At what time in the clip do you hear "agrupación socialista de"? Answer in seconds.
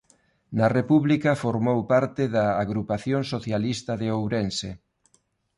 2.63-4.07